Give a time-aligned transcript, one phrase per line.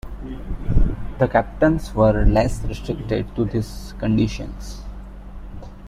[1.19, 4.81] The Captains were less restricted to these conditions.